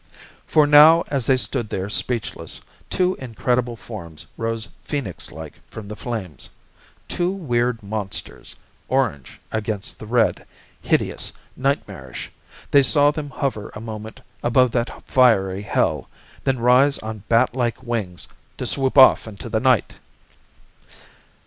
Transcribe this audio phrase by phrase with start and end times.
[0.47, 5.95] For now, as they stood there speechless, two incredible forms rose phoenix like from the
[5.95, 6.49] flames
[7.07, 8.55] two weird monsters,
[8.87, 10.47] orange against the red,
[10.81, 12.31] hideous, nightmarish.
[12.71, 16.09] They saw them hover a moment above that fiery hell,
[16.45, 18.27] then rise on batlike wings
[18.57, 19.97] to swoop off into the night.